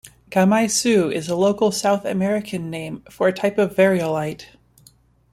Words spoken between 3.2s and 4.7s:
a type of variolite.